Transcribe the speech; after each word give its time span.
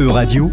E-Radio, 0.00 0.50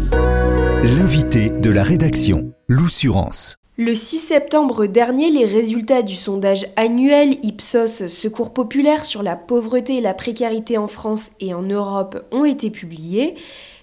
l'invité 0.82 1.48
de 1.48 1.70
la 1.70 1.82
rédaction, 1.82 2.52
l'Oussurance. 2.68 3.54
Le 3.78 3.94
6 3.94 4.18
septembre 4.18 4.84
dernier, 4.84 5.30
les 5.30 5.46
résultats 5.46 6.02
du 6.02 6.16
sondage 6.16 6.66
annuel 6.76 7.38
Ipsos 7.42 8.08
Secours 8.08 8.52
populaire 8.52 9.06
sur 9.06 9.22
la 9.22 9.36
pauvreté 9.36 9.96
et 9.96 10.00
la 10.02 10.12
précarité 10.12 10.76
en 10.76 10.86
France 10.86 11.30
et 11.40 11.54
en 11.54 11.62
Europe 11.62 12.26
ont 12.30 12.44
été 12.44 12.68
publiés. 12.68 13.36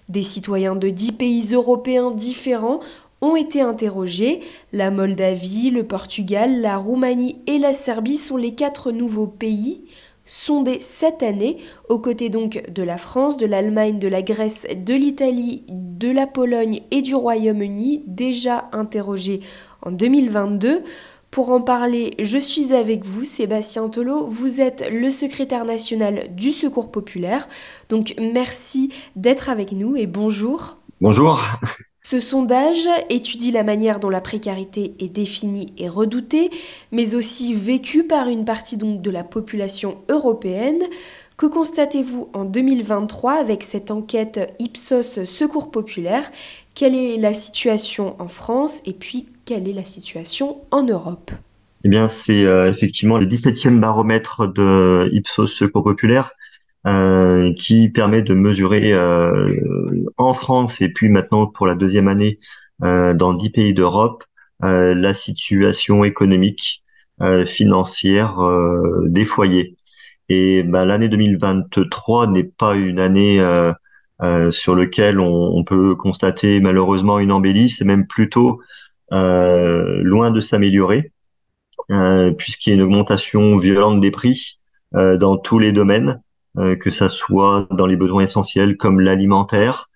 Des 0.08 0.22
citoyens 0.22 0.76
de 0.76 0.90
10 0.90 1.13
pays 1.13 1.54
européens 1.54 2.12
différents 2.12 2.79
ont 3.22 3.36
été 3.36 3.60
interrogés. 3.60 4.42
La 4.72 4.92
Moldavie, 4.92 5.72
le 5.72 5.84
Portugal, 5.84 6.62
la 6.62 6.78
Roumanie 6.78 7.38
et 7.47 7.58
la 7.58 7.74
Serbie 7.74 8.18
sont 8.18 8.38
les 8.38 8.54
quatre 8.54 8.92
nouveaux 8.92 9.26
pays 9.26 9.82
sondés 10.26 10.79
cette 10.81 11.23
année, 11.23 11.58
aux 11.89 11.99
côtés 11.99 12.29
donc 12.29 12.63
de 12.69 12.83
la 12.83 12.97
France, 12.97 13.37
de 13.37 13.46
l'Allemagne, 13.46 13.99
de 13.99 14.08
la 14.08 14.21
Grèce, 14.21 14.65
de 14.76 14.94
l'Italie, 14.94 15.63
de 15.69 16.09
la 16.09 16.27
Pologne 16.27 16.81
et 16.91 17.02
du 17.02 17.16
Royaume-Uni, 17.16 18.04
déjà 18.08 18.70
interrogés 18.72 19.41
en 19.81 19.91
2022. 19.91 20.84
Pour 21.31 21.50
en 21.50 21.59
parler, 21.59 22.12
je 22.22 22.38
suis 22.38 22.73
avec 22.73 23.03
vous, 23.03 23.26
Sébastien 23.26 23.90
Tolo. 23.90 24.26
Vous 24.27 24.62
êtes 24.62 24.90
le 24.90 25.09
secrétaire 25.09 25.66
national 25.66 26.34
du 26.34 26.52
Secours 26.52 26.92
populaire. 26.92 27.50
Donc 27.89 28.16
merci 28.17 28.94
d'être 29.17 29.50
avec 29.50 29.73
nous 29.73 29.98
et 29.98 30.08
bonjour. 30.08 30.78
Bonjour. 31.02 31.42
Ce 32.08 32.20
sondage 32.20 32.88
étudie 33.09 33.50
la 33.50 33.64
manière 33.64 34.00
dont 34.00 34.12
la 34.12 34.22
précarité 34.22 34.94
est 35.00 35.09
définie 35.09 35.73
et 35.80 35.90
redoutée, 35.90 36.52
mais 36.91 37.16
aussi 37.16 37.55
vécue 37.55 38.04
par 38.04 38.28
une 38.28 38.45
partie 38.45 38.78
de 38.78 39.09
la 39.09 39.23
population 39.23 39.98
européenne. 40.08 40.84
Que 41.36 41.48
constatez-vous 41.48 42.30
en 42.34 42.45
2023 42.45 43.40
avec 43.40 43.64
cette 43.64 43.90
enquête 43.90 44.54
Ipsos 44.59 45.26
Secours 45.26 45.72
Populaire? 45.72 46.31
Quelle 46.76 46.94
est 46.94 47.18
la 47.18 47.34
situation 47.34 48.16
en 48.20 48.28
France 48.28 48.83
et 48.86 48.94
puis 48.94 49.26
quelle 49.44 49.67
est 49.67 49.73
la 49.73 49.83
situation 49.83 50.58
en 50.70 50.83
Europe? 50.83 51.31
Eh 51.86 51.89
bien, 51.89 52.08
c'est 52.08 52.45
euh, 52.45 52.70
effectivement 52.70 53.17
le 53.17 53.26
17e 53.26 53.80
baromètre 53.80 54.48
de 54.48 55.09
Ipsos 55.11 55.48
Secours 55.48 55.83
Populaire 55.83 56.34
euh, 56.88 57.52
qui 57.53 57.89
permet 57.89 58.22
de 58.22 58.36
mesurer 58.36 58.94
euh, 58.94 60.05
en 60.17 60.33
France 60.33 60.81
et 60.81 60.89
puis 60.89 61.09
maintenant 61.09 61.47
pour 61.47 61.66
la 61.66 61.73
deuxième 61.73 62.08
année 62.08 62.39
euh, 62.83 63.16
dans 63.16 63.33
dix 63.33 63.50
pays 63.50 63.73
d'Europe 63.73 64.23
la 64.61 65.14
situation 65.14 66.03
économique, 66.05 66.83
financière 67.45 68.38
des 69.03 69.25
foyers. 69.25 69.75
Et 70.30 70.64
ben, 70.64 70.86
l'année 70.86 71.09
2023 71.09 72.27
n'est 72.27 72.45
pas 72.45 72.73
une 72.75 72.99
année 72.99 73.38
sur 74.49 74.75
laquelle 74.75 75.20
on, 75.20 75.55
on, 75.55 75.64
peut 75.66 75.95
constater 75.95 76.61
malheureusement 76.61 77.20
une 77.20 77.31
embellie, 77.31 77.70
c'est 77.70 77.86
même 77.86 78.08
plutôt 78.08 78.59
loin 79.11 80.31
de 80.31 80.39
s'améliorer, 80.39 81.11
puisqu'il 82.38 82.70
y 82.70 82.72
a 82.72 82.75
une 82.75 82.81
augmentation 82.81 83.58
violente 83.58 83.99
des 83.99 84.11
prix 84.11 84.58
dans 84.94 85.38
tous 85.38 85.59
les 85.59 85.73
domaines. 85.73 86.22
Euh, 86.58 86.78
que 86.78 86.89
ça 86.89 87.09
soit 87.09 87.67
dans 87.72 87.86
les 87.86 87.98
besoins 87.98 88.23
essentiels 88.23 88.78
comme 88.78 89.02
l'alimentaire, 89.02 89.89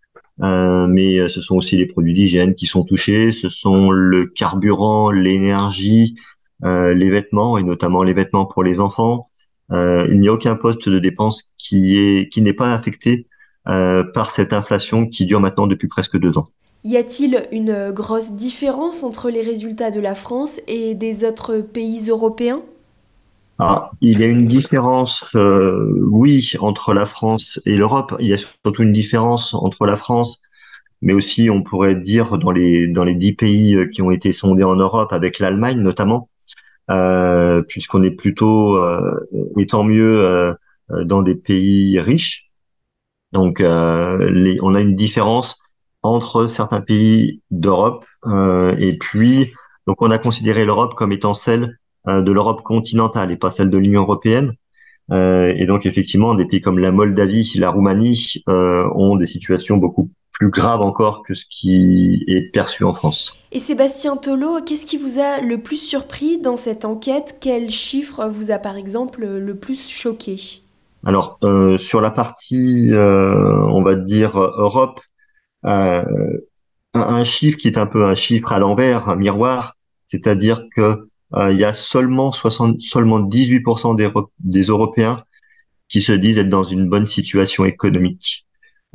euh, 0.44 0.88
mais 0.88 1.18
euh, 1.18 1.30
ce 1.30 1.40
sont 1.40 1.56
aussi 1.56 1.78
les 1.78 1.86
produits 1.86 2.14
d'hygiène 2.14 2.54
qui 2.54 2.66
sont 2.66 2.84
touchés, 2.84 3.32
ce 3.32 3.48
sont 3.48 3.92
le 3.92 4.26
carburant, 4.26 5.10
l'énergie, 5.10 6.16
les 6.62 7.10
vêtements 7.10 7.58
et 7.58 7.64
notamment 7.64 8.04
les 8.04 8.12
vêtements 8.12 8.46
pour 8.46 8.64
les 8.64 8.82
enfants. 8.82 9.30
il 9.72 10.20
n'y 10.20 10.28
a 10.28 10.34
aucun 10.34 10.58
poste 10.58 10.90
de 10.90 11.00
dépense 11.00 11.54
qui 11.58 11.98
est 11.98 12.28
qui 12.28 12.42
n'est 12.42 12.52
pas 12.52 12.74
affecté 12.74 13.28
par 13.64 14.32
cette 14.32 14.52
inflation 14.52 15.08
qui 15.08 15.26
dure 15.26 15.40
maintenant 15.40 15.68
depuis 15.68 15.88
presque 15.88 16.20
deux 16.20 16.38
ans. 16.38 16.50
Y 16.84 16.98
a-t-il 16.98 17.48
une 17.54 17.92
grosse 17.92 18.32
différence 18.32 19.06
entre 19.06 19.30
les 19.30 19.40
résultats 19.40 19.90
de 19.90 20.02
la 20.02 20.16
France 20.16 20.60
et 20.68 20.96
des 20.96 21.24
autres 21.24 21.62
pays 21.62 22.10
européens? 22.10 22.62
Ah, 23.60 23.92
il 24.02 24.20
y 24.20 24.24
a 24.24 24.28
une 24.28 24.48
différence, 24.48 25.26
euh, 25.36 25.94
oui, 26.08 26.54
entre 26.60 26.94
la 26.94 27.06
France 27.06 27.60
et 27.66 27.76
l'Europe. 27.76 28.16
Il 28.20 28.28
y 28.28 28.34
a 28.34 28.38
surtout 28.38 28.84
une 28.84 28.94
différence 28.94 29.54
entre 29.54 29.86
la 29.86 29.98
France, 29.98 30.42
mais 31.02 31.14
aussi, 31.14 31.50
on 31.50 31.62
pourrait 31.64 31.96
dire, 31.96 32.38
dans 32.38 32.52
les 32.52 32.88
dans 32.88 33.04
les 33.04 33.16
dix 33.16 33.34
pays 33.34 33.76
euh, 33.76 33.88
qui 33.88 34.02
ont 34.02 34.12
été 34.12 34.32
sondés 34.32 34.64
en 34.64 34.76
Europe, 34.76 35.12
avec 35.14 35.40
l'Allemagne 35.40 35.80
notamment, 35.82 36.30
euh, 36.92 37.62
puisqu'on 37.64 38.04
est 38.04 38.12
plutôt, 38.12 38.78
euh, 38.78 39.28
et 39.58 39.68
tant 39.68 39.84
mieux, 39.84 40.20
euh, 40.26 40.54
dans 41.04 41.22
des 41.22 41.36
pays 41.36 42.00
riches. 42.00 42.50
Donc, 43.34 43.60
les, 43.60 44.58
on 44.64 44.76
a 44.76 44.82
une 44.82 44.96
différence 44.96 45.60
entre 46.02 46.48
certains 46.48 46.82
pays 46.82 47.42
d'Europe 47.52 48.06
et 48.80 48.98
puis, 49.00 49.54
donc, 49.88 50.02
on 50.02 50.12
a 50.12 50.18
considéré 50.18 50.66
l'Europe 50.66 50.96
comme 50.96 51.12
étant 51.12 51.34
celle 51.34 51.64
euh, 51.64 51.89
de 52.22 52.32
l'Europe 52.32 52.62
continentale 52.64 53.32
et 53.32 53.38
pas 53.38 53.52
celle 53.52 53.70
de 53.70 53.78
l'Union 53.78 54.02
européenne. 54.02 54.54
Euh, 55.12 55.54
et 55.56 55.66
donc 55.66 55.86
effectivement, 55.86 56.36
des 56.36 56.46
pays 56.46 56.62
comme 56.62 56.80
la 56.80 56.92
Moldavie, 56.92 57.52
la 57.56 57.70
Roumanie 57.70 58.44
euh, 58.48 58.88
ont 58.96 59.16
des 59.16 59.28
situations 59.28 59.78
beaucoup 59.78 60.10
plus 60.34 60.50
graves 60.50 60.82
encore 60.82 61.24
que 61.24 61.34
ce 61.34 61.46
qui 61.50 62.24
est 62.28 62.52
perçu 62.52 62.84
en 62.84 62.94
France. 62.94 63.38
Et 63.52 63.60
Sébastien 63.60 64.18
Tolo, 64.18 64.60
qu'est-ce 64.66 64.86
qui 64.86 64.98
vous 64.98 65.20
a 65.20 65.42
le 65.42 65.58
plus 65.58 65.78
surpris 65.78 66.40
dans 66.40 66.56
cette 66.56 66.86
enquête? 66.86 67.38
Quel 67.42 67.70
chiffre 67.70 68.28
vous 68.30 68.52
a 68.52 68.60
par 68.60 68.78
exemple 68.78 69.26
le 69.26 69.56
plus 69.56 69.90
choqué? 69.90 70.38
Alors 71.06 71.40
euh, 71.44 71.78
sur 71.78 72.02
la 72.02 72.12
partie, 72.12 72.92
euh, 72.92 73.64
on 73.68 73.82
va 73.82 73.96
dire 73.96 74.38
Europe, 74.38 75.02
euh, 75.66 76.04
un, 76.94 77.02
un, 77.02 77.24
chiffre 77.24 77.58
qui 77.58 77.68
est 77.68 77.78
un 77.78 77.86
peu 77.86 78.06
un 78.06 78.16
chiffre 78.16 78.52
à 78.52 78.60
l'envers, 78.60 79.10
un 79.10 79.16
miroir, 79.16 79.76
c'est-à-dire 80.08 80.64
que 80.76 80.82
euh, 80.82 81.09
il 81.36 81.58
y 81.58 81.64
a 81.64 81.74
seulement 81.74 82.32
60, 82.32 82.82
seulement 82.82 83.20
18% 83.20 83.96
des, 83.96 84.10
des 84.40 84.64
Européens 84.64 85.24
qui 85.90 86.02
se 86.02 86.12
disent 86.12 86.38
être 86.40 86.50
dans 86.50 86.64
une 86.64 86.88
bonne 86.88 87.08
situation 87.08 87.66
économique. 87.66 88.46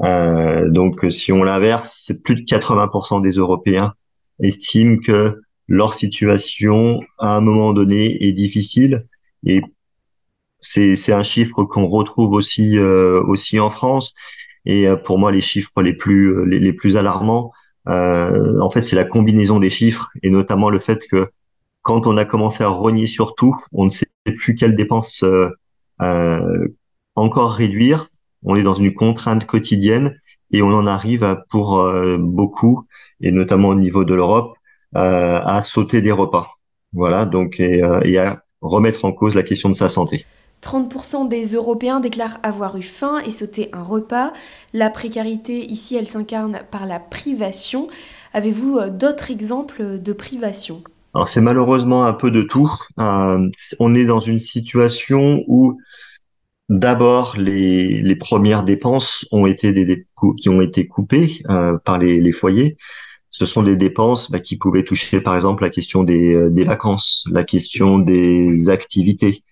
Euh, 0.03 0.69
donc, 0.71 1.05
si 1.11 1.33
on 1.33 1.43
l'inverse, 1.43 2.03
c'est 2.07 2.23
plus 2.23 2.37
de 2.37 2.43
80% 2.43 3.23
des 3.23 3.33
Européens 3.33 3.95
estiment 4.41 4.99
que 4.99 5.41
leur 5.69 5.95
situation, 5.95 7.01
à 7.19 7.37
un 7.37 7.41
moment 7.41 7.73
donné, 7.73 8.25
est 8.25 8.33
difficile. 8.33 9.07
Et 9.45 9.63
c'est, 10.61 10.97
c'est 10.97 11.13
un 11.13 11.23
chiffre 11.23 11.65
qu'on 11.65 11.87
retrouve 11.87 12.33
aussi, 12.33 12.79
euh, 12.79 13.23
aussi 13.23 13.61
en 13.61 13.71
France. 13.71 14.15
Et 14.67 14.89
euh, 14.89 14.97
pour 14.97 15.19
moi, 15.19 15.33
les 15.33 15.41
chiffres 15.41 15.83
les 15.83 15.93
plus, 15.93 16.47
les, 16.47 16.59
les 16.59 16.73
plus 16.73 16.97
alarmants, 16.97 17.53
euh, 17.89 18.61
en 18.61 18.71
fait, 18.71 18.83
c'est 18.83 18.97
la 18.97 19.05
combinaison 19.05 19.61
des 19.61 19.71
chiffres 19.71 20.11
et 20.23 20.31
notamment 20.31 20.71
le 20.71 20.81
fait 20.81 21.07
que 21.11 21.31
quand 21.85 22.07
on 22.07 22.17
a 22.17 22.25
commencé 22.25 22.65
à 22.65 22.69
rogner 22.69 23.07
sur 23.07 23.35
tout, 23.37 23.55
on 23.73 23.85
ne 23.85 23.91
sait 23.91 24.07
plus 24.25 24.57
quelles 24.57 24.75
dépenses 24.75 25.23
euh, 25.23 25.51
euh, 26.01 26.67
encore 27.15 27.53
réduire. 27.53 28.09
On 28.43 28.57
est 28.57 28.63
dans 28.63 28.75
une 28.75 28.95
contrainte 28.95 29.47
quotidienne 29.47 30.19
et 30.51 30.63
on 30.63 30.69
en 30.69 30.87
arrive 30.87 31.23
à, 31.23 31.37
pour 31.51 31.79
euh, 31.79 32.17
beaucoup, 32.19 32.87
et 33.21 33.33
notamment 33.33 33.69
au 33.69 33.75
niveau 33.75 34.05
de 34.05 34.15
l'Europe, 34.15 34.57
euh, 34.97 35.41
à 35.43 35.63
sauter 35.63 36.01
des 36.01 36.11
repas. 36.11 36.49
Voilà, 36.95 37.27
donc 37.27 37.61
et, 37.61 37.83
euh, 37.83 38.01
et, 38.03 38.19
à 38.19 38.43
remettre 38.63 39.05
en 39.05 39.13
cause 39.13 39.35
la 39.35 39.43
question 39.43 39.69
de 39.69 39.75
sa 39.75 39.91
santé. 39.91 40.25
30% 40.63 41.29
des 41.29 41.53
Européens 41.53 42.01
déclarent 42.01 42.39
avoir 42.43 42.79
eu 42.79 42.83
faim 42.83 43.21
et 43.27 43.31
sauter 43.31 43.69
un 43.75 43.83
repas. 43.83 44.33
La 44.73 44.89
précarité, 44.89 45.71
ici, 45.71 45.97
elle 45.97 46.07
s'incarne 46.07 46.61
par 46.71 46.87
la 46.87 46.99
privation. 46.99 47.89
Avez-vous 48.33 48.81
d'autres 48.89 49.31
exemples 49.31 49.99
de 50.01 50.13
privation? 50.15 50.83
Alors 51.15 51.29
c'est 51.29 51.41
malheureusement 51.41 52.05
un 52.05 52.13
peu 52.13 52.31
de 52.31 52.43
tout. 52.43 52.71
Euh, 52.99 53.49
on 53.79 53.95
est 53.95 54.05
dans 54.05 54.21
une 54.21 54.41
situation 54.41 55.45
où 55.47 55.79
d'abord 56.69 57.37
les, 57.37 58.17
premières 58.17 58.65
dépenses 58.65 59.25
ont 59.31 59.47
été 59.47 59.73
qui 60.39 60.49
ont 60.49 60.61
été 60.61 60.89
coupées 60.89 61.43
euh, 61.49 61.79
par 61.85 61.99
les, 61.99 62.33
foyers. 62.33 62.77
Ce 63.31 63.47
sont 63.47 63.63
des 63.63 63.77
dépenses 63.77 64.31
bah, 64.31 64.41
qui 64.41 64.57
pouvaient 64.57 64.85
toucher 64.85 65.21
par 65.21 65.37
exemple 65.37 65.63
la 65.63 65.71
question 65.71 66.03
des, 66.03 66.35
euh, 66.35 66.65
vacances, 66.65 67.25
la 67.31 67.45
question 67.45 67.99
des 67.99 68.69
activités 68.69 69.45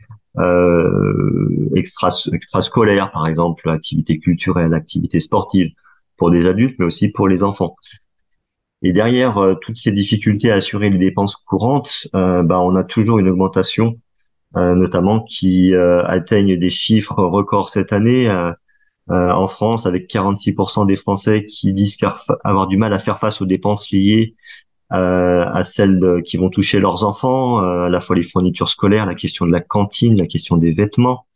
extra, 1.77 2.11
extrascolaires 2.33 3.13
par 3.13 3.29
exemple, 3.29 3.69
activités 3.71 4.19
culturelles, 4.19 4.75
activités 4.75 5.21
sportives 5.21 5.73
pour 6.17 6.31
des 6.31 6.47
adultes 6.47 6.77
mais 6.81 6.87
aussi 6.87 7.13
pour 7.13 7.29
les 7.29 7.45
enfants. 7.45 7.77
Et 8.83 8.93
derrière 8.93 9.39
euh, 9.39 9.55
toutes 9.55 9.77
ces 9.77 9.93
difficultés 9.93 10.51
à 10.51 10.57
assurer 10.57 10.91
les 10.91 10.99
dépenses 10.99 11.37
courantes, 11.37 12.09
euh, 12.15 12.43
bah, 12.43 12.61
on 12.61 12.75
a 12.75 12.85
toujours 12.85 13.19
une 13.19 13.29
augmentation, 13.29 13.99
euh, 14.57 14.75
notamment 14.75 15.21
qui 15.23 15.75
atteigne 15.75 16.59
des 16.59 16.71
chiffres 16.71 17.23
records 17.23 17.71
cette 17.71 17.93
année. 17.93 18.29
en 19.09 19.47
France, 19.47 19.87
avec 19.87 20.09
46% 20.09 20.87
des 20.87 20.97
Français 20.97 21.45
qui 21.45 21.73
disent 21.73 21.97
avoir 22.45 22.67
du 22.67 22.77
mal 22.77 22.93
à 22.93 22.99
faire 22.99 23.19
face 23.19 23.41
aux 23.43 23.47
dépenses 23.47 23.91
liées 23.91 24.35
à 24.91 25.65
celles 25.65 26.23
qui 26.25 26.37
vont 26.37 26.51
toucher 26.51 26.79
leurs 26.81 27.05
enfants, 27.05 27.59
à 27.59 27.89
la 27.89 28.01
fois 28.01 28.17
les 28.17 28.23
fournitures 28.23 28.69
scolaires, 28.69 29.07
la 29.07 29.15
question 29.15 29.47
de 29.47 29.53
la 29.53 29.61
cantine, 29.61 30.17
la 30.17 30.27
question 30.27 30.57
des 30.57 30.73
vêtements. 30.73 31.27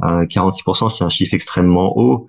46%, 0.00 0.90
c'est 0.90 1.04
un 1.04 1.08
chiffre 1.08 1.34
extrêmement 1.34 1.96
haut. 1.96 2.26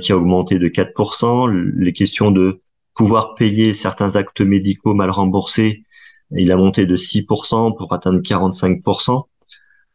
qui 0.00 0.12
a 0.12 0.16
augmenté 0.16 0.58
de 0.58 0.68
4%. 0.68 1.48
Les 1.76 1.92
questions 1.92 2.30
de 2.30 2.62
pouvoir 3.02 3.34
payer 3.34 3.74
certains 3.74 4.14
actes 4.14 4.42
médicaux 4.42 4.94
mal 4.94 5.10
remboursés, 5.10 5.82
il 6.30 6.52
a 6.52 6.56
monté 6.56 6.86
de 6.86 6.96
6% 6.96 7.76
pour 7.76 7.92
atteindre 7.92 8.20
45%. 8.20 9.24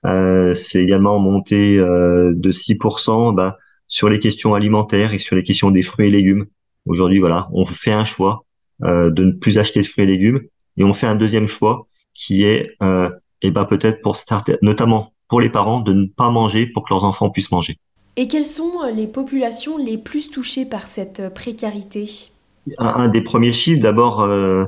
Euh, 0.05 0.53
c'est 0.53 0.83
également 0.83 1.17
monté 1.17 1.77
euh, 1.77 2.33
de 2.35 2.51
6% 2.51 3.33
bah, 3.33 3.59
sur 3.87 4.09
les 4.09 4.19
questions 4.19 4.55
alimentaires 4.55 5.13
et 5.13 5.19
sur 5.19 5.37
les 5.37 5.43
questions 5.43 5.71
des 5.71 5.83
fruits 5.83 6.09
et 6.09 6.11
légumes. 6.11 6.47
Aujourd'hui, 6.85 7.19
voilà, 7.19 7.47
on 7.53 7.65
fait 7.65 7.93
un 7.93 8.03
choix 8.03 8.43
euh, 8.83 9.09
de 9.09 9.23
ne 9.23 9.31
plus 9.31 9.57
acheter 9.57 9.81
de 9.81 9.87
fruits 9.87 10.03
et 10.03 10.07
légumes 10.07 10.41
et 10.75 10.83
on 10.83 10.91
fait 10.91 11.07
un 11.07 11.15
deuxième 11.15 11.47
choix 11.47 11.87
qui 12.13 12.43
est, 12.43 12.75
euh, 12.83 13.09
et 13.41 13.51
ben 13.51 13.63
peut-être 13.63 14.01
pour 14.01 14.17
notamment 14.61 15.13
pour 15.29 15.39
les 15.39 15.49
parents, 15.49 15.79
de 15.79 15.93
ne 15.93 16.07
pas 16.07 16.29
manger 16.29 16.67
pour 16.67 16.83
que 16.83 16.93
leurs 16.93 17.05
enfants 17.05 17.29
puissent 17.29 17.51
manger. 17.51 17.77
Et 18.17 18.27
quelles 18.27 18.43
sont 18.43 18.83
les 18.93 19.07
populations 19.07 19.77
les 19.77 19.97
plus 19.97 20.29
touchées 20.29 20.65
par 20.65 20.87
cette 20.87 21.33
précarité? 21.33 22.33
Un, 22.77 23.07
des 23.07 23.21
premiers 23.21 23.53
chiffres, 23.53 23.81
d'abord, 23.81 24.21
euh, 24.21 24.65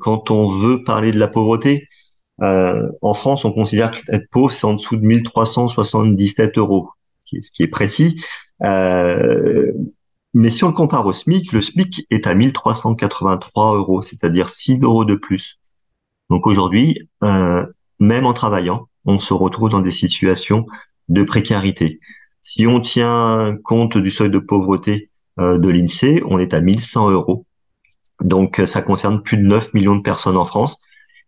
quand 0.00 0.30
on 0.30 0.48
veut 0.48 0.84
parler 0.84 1.12
de 1.12 1.18
la 1.18 1.28
pauvreté, 1.28 1.88
euh, 2.42 2.90
en 3.02 3.14
France, 3.14 3.44
on 3.44 3.52
considère 3.52 3.92
qu'être 3.92 4.28
pauvre, 4.30 4.52
c'est 4.52 4.66
en 4.66 4.74
dessous 4.74 4.96
de 4.96 5.02
1377 5.02 6.58
euros, 6.58 6.90
ce 7.26 7.50
qui 7.50 7.62
est 7.62 7.68
précis. 7.68 8.22
Euh, 8.64 9.72
mais 10.34 10.50
si 10.50 10.64
on 10.64 10.68
le 10.68 10.74
compare 10.74 11.06
au 11.06 11.12
SMIC, 11.12 11.52
le 11.52 11.60
SMIC 11.60 12.06
est 12.10 12.26
à 12.26 12.34
1383 12.34 13.76
euros, 13.76 14.02
c'est-à-dire 14.02 14.48
6 14.48 14.80
euros 14.80 15.04
de 15.04 15.14
plus. 15.14 15.58
Donc 16.30 16.46
aujourd'hui, 16.46 17.08
euh, 17.22 17.66
même 18.00 18.26
en 18.26 18.32
travaillant, 18.32 18.88
on 19.04 19.18
se 19.18 19.34
retrouve 19.34 19.68
dans 19.68 19.80
des 19.80 19.90
situations 19.90 20.66
de 21.08 21.22
précarité. 21.22 22.00
Si 22.42 22.66
on 22.66 22.80
tient 22.80 23.56
compte 23.62 23.98
du 23.98 24.10
seuil 24.10 24.30
de 24.30 24.38
pauvreté 24.38 25.10
euh, 25.10 25.11
de 25.38 25.68
l'INSEE, 25.68 26.22
on 26.28 26.38
est 26.38 26.54
à 26.54 26.60
1100 26.60 27.10
euros. 27.10 27.46
Donc 28.22 28.60
ça 28.66 28.82
concerne 28.82 29.22
plus 29.22 29.36
de 29.36 29.42
9 29.42 29.74
millions 29.74 29.96
de 29.96 30.02
personnes 30.02 30.36
en 30.36 30.44
France. 30.44 30.78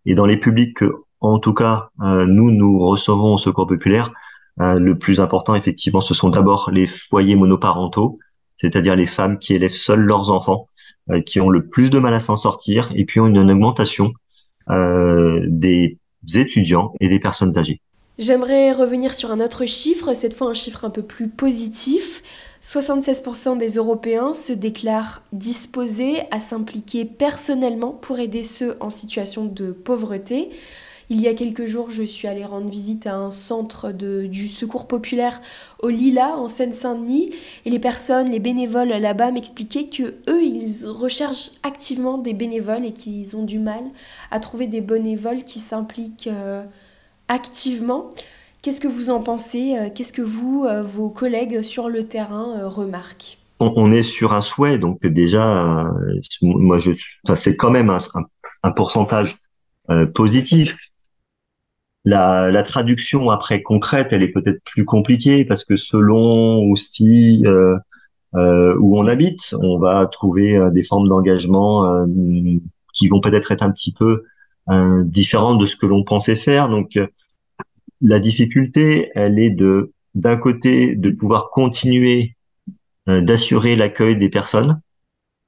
Et 0.06 0.15
dans 0.15 0.27
les 0.27 0.37
publics 0.37 0.77
que, 0.77 0.93
en 1.21 1.39
tout 1.39 1.55
cas, 1.55 1.89
euh, 2.03 2.27
nous, 2.27 2.51
nous 2.51 2.79
recevons 2.79 3.35
au 3.35 3.39
secours 3.39 3.67
populaire, 3.67 4.12
euh, 4.61 4.79
le 4.79 4.99
plus 4.99 5.21
important, 5.21 5.55
effectivement, 5.55 6.01
ce 6.01 6.15
sont 6.15 6.31
d'abord 6.31 6.71
les 6.71 6.87
foyers 6.87 7.35
monoparentaux, 7.35 8.19
c'est-à-dire 8.59 8.95
les 8.95 9.06
femmes 9.06 9.39
qui 9.39 9.55
élèvent 9.55 9.73
seules 9.73 10.03
leurs 10.03 10.31
enfants, 10.31 10.69
euh, 11.11 11.21
qui 11.23 11.41
ont 11.41 11.51
le 11.51 11.67
plus 11.67 11.91
de 11.91 11.99
mal 11.99 12.15
à 12.15 12.21
s'en 12.21 12.37
sortir, 12.37 12.91
et 12.95 13.05
puis 13.05 13.21
ont 13.21 13.27
une, 13.27 13.51
augmentation 13.51 14.12
des 14.67 15.99
étudiants 16.35 16.95
et 16.99 17.11
des 17.11 17.19
personnes 17.19 17.59
âgées. 17.59 17.83
J'aimerais 18.19 18.73
revenir 18.73 19.12
sur 19.12 19.31
un 19.31 19.41
autre 19.41 19.67
chiffre, 19.67 20.15
cette 20.15 20.33
fois 20.33 20.49
un 20.49 20.55
chiffre 20.55 20.87
un 20.87 20.91
peu 20.91 21.03
plus 21.03 21.29
positif. 21.29 22.23
76% 22.64 23.58
des 23.58 23.72
Européens 23.72 24.32
se 24.32 24.50
déclarent 24.50 25.22
disposés 25.34 26.22
à 26.31 26.40
s'impliquer 26.40 27.05
personnellement 27.05 27.90
pour 27.90 28.19
aider 28.19 28.43
ceux 28.43 28.78
en 28.81 28.88
situation 28.88 29.44
de 29.44 29.70
pauvreté. 29.70 30.49
Il 31.11 31.20
y 31.20 31.28
a 31.28 31.34
quelques 31.34 31.66
jours, 31.66 31.90
je 31.90 32.02
suis 32.02 32.26
allée 32.26 32.46
rendre 32.46 32.70
visite 32.70 33.06
à 33.06 33.16
un 33.16 33.31
centre 33.31 33.93
du 33.93 34.49
secours 34.49 34.88
populaire 34.88 35.43
au 35.81 35.90
Lila, 35.90 36.38
en 36.38 36.49
Seine-Saint-Denis, 36.49 37.34
et 37.66 37.70
les 37.70 37.78
personnes, 37.78 38.31
les 38.31 38.40
bénévoles 38.40 38.88
là-bas 38.88 39.31
m'expliquaient 39.31 39.88
que 39.88 40.14
eux, 40.31 40.43
ils 40.43 40.87
recherchent 40.87 41.50
activement 41.64 42.17
des 42.17 42.32
bénévoles 42.32 42.87
et 42.87 42.94
qu'ils 42.94 43.37
ont 43.37 43.44
du 43.44 43.58
mal 43.58 43.82
à 44.31 44.40
trouver 44.40 44.69
des 44.69 44.81
bénévoles 44.81 45.44
qui 45.44 45.58
s'impliquent 45.58 46.31
euh, 46.32 46.64
activement. 47.28 48.08
Qu'est-ce 48.64 48.81
que 48.81 48.88
vous 48.88 49.11
en 49.11 49.20
pensez 49.20 49.76
euh, 49.76 49.90
Qu'est-ce 49.94 50.12
que 50.12 50.22
vous, 50.22 50.64
euh, 50.64 50.82
vos 50.82 51.11
collègues 51.11 51.62
sur 51.62 51.88
le 51.88 52.02
terrain 52.02 52.66
remarquent? 52.66 53.38
On, 53.61 53.93
est 53.93 54.02
sur 54.02 54.32
un 54.32 54.40
souhait, 54.40 54.78
donc 54.78 55.06
déjà, 55.06 55.87
moi, 56.43 56.78
je, 56.78 56.90
c'est 57.37 57.56
quand 57.56 57.70
même 57.70 57.88
un, 57.88 58.70
pourcentage 58.72 59.37
positif 60.12 60.76
la, 62.05 62.62
traduction 62.62 63.31
après 63.31 63.62
concrète, 63.62 64.08
elle 64.11 64.22
est 64.22 64.32
peut-être 64.32 64.62
plus 64.64 64.84
compliquée 64.84 65.44
parce 65.44 65.64
que 65.64 65.76
selon 65.76 66.70
aussi 66.70 67.43
euh, 67.46 67.76
euh, 68.34 68.76
où 68.78 68.99
on 68.99 69.06
habite, 69.06 69.55
on 69.55 69.78
va 69.78 70.06
trouver 70.06 70.56
euh, 70.56 70.70
des 70.70 70.82
formes 70.82 71.08
d'engagement 71.08 71.87
euh, 71.87 72.06
qui 72.93 73.08
vont 73.08 73.20
peut-être 73.20 73.52
être 73.52 73.62
un 73.62 73.70
petit 73.70 73.93
peu 73.93 74.25
euh, 74.70 75.02
différentes 75.05 75.60
de 75.60 75.67
ce 75.67 75.76
que 75.76 75.87
l'on 75.87 76.05
pensait 76.05 76.37
faire. 76.37 76.69
Donc 76.69 76.99
la 78.05 78.21
difficulté, 78.21 79.11
elle 79.15 79.39
est 79.39 79.51
de 79.51 79.93
d'un 80.15 80.37
côté 80.37 80.95
de 80.95 81.11
pouvoir 81.11 81.51
continuer 81.51 82.37
d'assurer 83.09 83.75
l'accueil 83.75 84.17
des 84.17 84.29
personnes. 84.29 84.81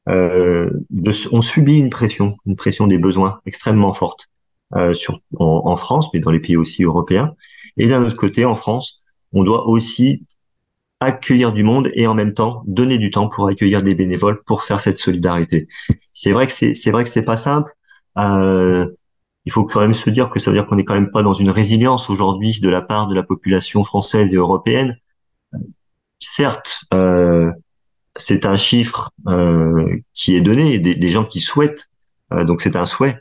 De, 0.08 1.12
on 1.32 1.40
subit 1.40 1.76
une 1.76 1.90
pression, 1.90 2.36
une 2.46 2.56
pression 2.56 2.88
des 2.88 2.98
besoins 2.98 3.40
extrêmement 3.46 3.92
forte. 3.92 4.28
Euh, 4.74 4.94
sur, 4.94 5.20
en, 5.38 5.76
France, 5.76 6.08
mais 6.12 6.18
dans 6.18 6.32
les 6.32 6.40
pays 6.40 6.56
aussi 6.56 6.82
européens. 6.82 7.36
Et 7.76 7.86
d'un 7.86 8.02
autre 8.04 8.16
côté, 8.16 8.44
en 8.44 8.56
France, 8.56 9.00
on 9.32 9.44
doit 9.44 9.68
aussi 9.68 10.24
accueillir 10.98 11.52
du 11.52 11.62
monde 11.62 11.90
et 11.94 12.08
en 12.08 12.14
même 12.14 12.34
temps 12.34 12.64
donner 12.66 12.98
du 12.98 13.12
temps 13.12 13.28
pour 13.28 13.46
accueillir 13.46 13.84
des 13.84 13.94
bénévoles 13.94 14.42
pour 14.42 14.64
faire 14.64 14.80
cette 14.80 14.98
solidarité. 14.98 15.68
C'est 16.12 16.32
vrai 16.32 16.48
que 16.48 16.52
c'est 16.52 16.74
c'est 16.74 16.90
vrai 16.90 17.04
que 17.04 17.10
c'est 17.10 17.22
pas 17.22 17.36
simple. 17.36 17.76
Euh, 18.18 18.88
il 19.46 19.52
faut 19.52 19.64
quand 19.64 19.80
même 19.80 19.94
se 19.94 20.10
dire 20.10 20.28
que 20.30 20.38
ça 20.38 20.50
veut 20.50 20.56
dire 20.56 20.66
qu'on 20.66 20.76
n'est 20.76 20.84
quand 20.84 20.94
même 20.94 21.10
pas 21.10 21.22
dans 21.22 21.32
une 21.32 21.50
résilience 21.50 22.10
aujourd'hui 22.10 22.60
de 22.60 22.68
la 22.68 22.82
part 22.82 23.06
de 23.06 23.14
la 23.14 23.22
population 23.22 23.82
française 23.84 24.32
et 24.32 24.36
européenne. 24.36 24.98
Certes, 26.18 26.80
euh, 26.92 27.50
c'est 28.16 28.46
un 28.46 28.56
chiffre 28.56 29.10
euh, 29.28 29.86
qui 30.14 30.36
est 30.36 30.40
donné, 30.40 30.78
des, 30.78 30.94
des 30.94 31.08
gens 31.08 31.24
qui 31.24 31.40
souhaitent, 31.40 31.88
euh, 32.32 32.44
donc 32.44 32.60
c'est 32.60 32.76
un 32.76 32.86
souhait. 32.86 33.20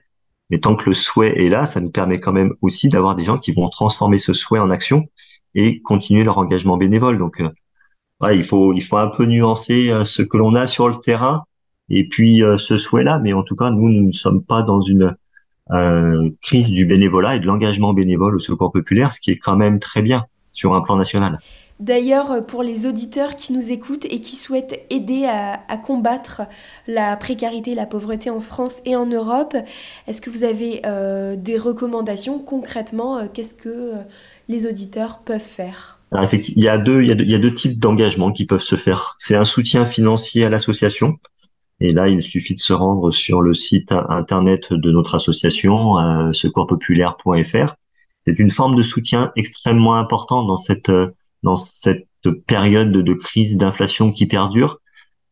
Mais 0.50 0.60
tant 0.60 0.75
que 0.75 0.89
le 0.89 0.94
souhait 0.94 1.44
est 1.44 1.50
là, 1.50 1.66
ça 1.66 1.81
nous 1.81 1.89
permet 1.89 2.19
quand 2.19 2.31
même 2.31 2.54
aussi 2.62 2.89
d'avoir 2.89 3.16
des 3.16 3.24
gens 3.24 3.38
qui 3.39 3.51
vont 3.51 3.69
transformer 3.69 4.18
ce 4.19 4.33
souhait 4.33 4.60
en 4.60 4.69
action 4.69 5.07
et 5.56 5.81
continuer 5.81 6.24
leur 6.24 6.38
engagement 6.38 6.77
bénévole. 6.77 7.18
Donc, 7.18 7.42
euh, 7.42 8.33
il 8.33 8.44
faut 8.44 8.74
il 8.74 8.83
faut 8.83 8.98
un 8.98 9.07
peu 9.10 9.25
nuancer 9.25 9.89
euh, 9.89 10.06
ce 10.06 10.22
que 10.22 10.38
l'on 10.38 10.56
a 10.56 10.68
sur 10.68 10.88
le 10.88 10.95
terrain 10.95 11.44
et 11.89 12.07
puis 12.07 12.44
euh, 12.44 12.57
ce 12.57 12.77
souhait-là. 12.77 13.19
Mais 13.19 13.33
en 13.33 13.44
tout 13.44 13.56
cas, 13.56 13.72
nous, 13.72 13.89
nous 13.89 14.07
ne 14.07 14.12
sommes 14.12 14.44
pas 14.44 14.62
dans 14.62 14.81
une 14.81 15.16
crise 16.41 16.69
du 16.69 16.85
bénévolat 16.85 17.35
et 17.35 17.39
de 17.39 17.45
l'engagement 17.45 17.94
bénévole 17.94 18.35
au 18.35 18.39
secours 18.39 18.71
populaire, 18.71 19.12
ce 19.12 19.19
qui 19.19 19.31
est 19.31 19.38
quand 19.38 19.56
même 19.56 19.79
très 19.79 20.01
bien 20.01 20.25
sur 20.51 20.73
un 20.73 20.81
plan 20.81 20.95
national. 20.95 21.39
D'ailleurs, 21.79 22.31
euh, 22.31 22.41
pour 22.41 22.63
les 22.63 22.88
auditeurs 22.88 23.35
qui 23.35 23.51
nous 23.51 23.71
écoutent 23.71 24.06
et 24.06 24.21
qui 24.21 24.35
souhaitent 24.35 24.85
aider 24.89 25.25
à, 25.25 25.77
combattre 25.77 26.44
la 26.88 27.17
précarité, 27.17 27.75
la 27.75 27.86
pauvreté 27.86 28.29
en 28.29 28.39
France 28.39 28.81
et 28.86 28.95
en 28.95 29.05
Europe, 29.05 29.55
est-ce 30.07 30.22
que 30.22 30.29
vous 30.29 30.45
avez 30.45 30.81
euh, 30.86 31.36
des 31.36 31.57
recommandations 31.57 32.39
concrètement 32.39 33.17
euh, 33.17 33.25
Qu'est-ce 33.31 33.53
que 33.53 33.91
les 34.48 34.67
auditeurs 34.67 35.19
peuvent 35.19 35.39
faire? 35.39 36.00
Il 36.31 36.63
y, 36.63 36.69
a 36.69 36.77
deux, 36.77 37.01
il, 37.01 37.29
y 37.29 37.36
a 37.36 37.39
deux, 37.39 37.53
types 37.53 37.77
d'engagements 37.77 38.31
qui 38.31 38.45
peuvent 38.45 38.62
se 38.62 38.77
faire. 38.77 39.17
C'est 39.19 39.36
un 39.36 39.43
soutien 39.43 39.86
financier 39.86 40.45
à 40.45 40.50
l'association. 40.50 41.17
Et 41.82 41.91
là, 41.91 42.08
il 42.08 42.24
suffit 42.24 42.55
de 42.55 42.60
se 42.62 42.74
rendre 42.74 43.12
sur 43.12 43.41
le 43.41 43.53
site 43.53 43.91
internet 43.91 44.72
de 44.72 44.91
notre 44.91 45.15
association, 45.15 46.32
secourspopulaire.fr. 46.32 47.75
C'est 48.25 48.39
une 48.39 48.51
forme 48.51 48.75
de 48.75 48.82
soutien 48.82 49.32
extrêmement 49.36 49.96
important 49.96 50.46
dans 50.46 50.55
cette 50.55 50.91
dans 51.44 51.55
cette 51.55 52.08
période 52.48 52.91
de 52.91 53.13
crise 53.13 53.55
d'inflation 53.55 54.12
qui 54.12 54.25
perdure. 54.25 54.79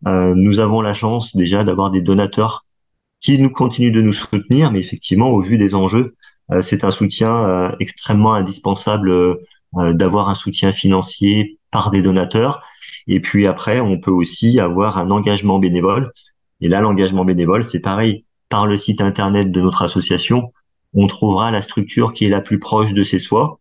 Euh, 0.07 0.33
nous 0.35 0.59
avons 0.59 0.81
la 0.81 0.93
chance 0.93 1.35
déjà 1.35 1.63
d'avoir 1.63 1.91
des 1.91 2.01
donateurs 2.01 2.65
qui 3.19 3.39
nous 3.39 3.50
continuent 3.50 3.93
de 3.93 4.01
nous 4.01 4.13
soutenir, 4.13 4.71
mais 4.71 4.79
effectivement, 4.79 5.29
au 5.29 5.41
vu 5.41 5.57
des 5.57 5.75
enjeux, 5.75 6.15
euh, 6.51 6.62
c'est 6.62 6.83
un 6.83 6.91
soutien 6.91 7.45
euh, 7.45 7.71
extrêmement 7.79 8.33
indispensable 8.33 9.38
d'avoir 9.75 10.29
un 10.29 10.35
soutien 10.35 10.71
financier 10.71 11.57
par 11.71 11.89
des 11.89 12.03
donateurs. 12.03 12.62
Et 13.07 13.19
puis 13.19 13.47
après, 13.47 13.79
on 13.79 14.00
peut 14.00 14.12
aussi 14.12 14.59
avoir 14.59 15.00
un 15.00 15.09
engagement 15.09 15.57
bénévole. 15.57 16.12
Et 16.63 16.70
là, 16.70 16.79
l'engagement 16.79 17.25
bénévole, 17.25 17.65
c'est 17.65 17.82
pareil. 17.82 18.24
Par 18.48 18.67
le 18.67 18.77
site 18.77 19.01
internet 19.01 19.51
de 19.51 19.60
notre 19.60 19.82
association, 19.82 20.53
on 20.93 21.08
trouvera 21.08 21.51
la 21.51 21.62
structure 21.62 22.13
qui 22.13 22.25
est 22.25 22.29
la 22.29 22.39
plus 22.39 22.58
proche 22.58 22.93
de 22.93 23.03
ses 23.03 23.20
soins. 23.20 23.58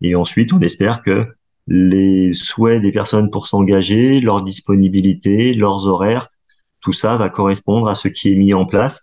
Et 0.00 0.14
ensuite, 0.14 0.54
on 0.54 0.60
espère 0.60 1.02
que 1.02 1.26
les 1.66 2.32
souhaits 2.32 2.80
des 2.80 2.92
personnes 2.92 3.30
pour 3.30 3.46
s'engager, 3.46 4.20
leur 4.20 4.42
disponibilité, 4.42 5.52
leurs 5.52 5.86
horaires, 5.86 6.28
tout 6.80 6.94
ça 6.94 7.18
va 7.18 7.28
correspondre 7.28 7.88
à 7.88 7.94
ce 7.94 8.08
qui 8.08 8.32
est 8.32 8.36
mis 8.36 8.54
en 8.54 8.64
place 8.64 9.00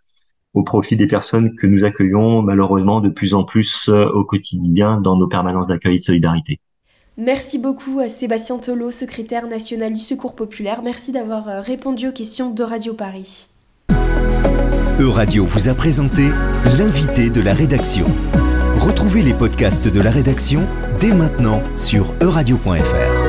au 0.55 0.63
profit 0.63 0.95
des 0.95 1.07
personnes 1.07 1.55
que 1.55 1.67
nous 1.67 1.83
accueillons 1.83 2.41
malheureusement 2.41 3.01
de 3.01 3.09
plus 3.09 3.35
en 3.35 3.43
plus 3.43 3.89
euh, 3.89 4.07
au 4.13 4.23
quotidien 4.23 4.99
dans 4.99 5.15
nos 5.15 5.27
permanences 5.27 5.67
d'accueil 5.67 5.95
et 5.95 5.99
de 5.99 6.03
solidarité. 6.03 6.59
Merci 7.17 7.59
beaucoup 7.59 7.99
à 7.99 8.09
Sébastien 8.09 8.57
Tolo, 8.57 8.89
secrétaire 8.89 9.47
national 9.47 9.93
du 9.93 10.01
Secours 10.01 10.35
populaire. 10.35 10.81
Merci 10.83 11.11
d'avoir 11.11 11.47
euh, 11.47 11.61
répondu 11.61 12.07
aux 12.07 12.11
questions 12.11 12.49
de 12.49 12.63
Radio 12.63 12.95
Paris. 12.95 13.49
Euradio 14.99 15.45
vous 15.45 15.69
a 15.69 15.73
présenté 15.75 16.23
l'invité 16.77 17.29
de 17.29 17.41
la 17.41 17.53
rédaction. 17.53 18.05
Retrouvez 18.77 19.21
les 19.21 19.33
podcasts 19.33 19.87
de 19.87 20.01
la 20.01 20.09
rédaction 20.09 20.67
dès 20.99 21.13
maintenant 21.13 21.61
sur 21.75 22.13
euradio.fr. 22.21 23.22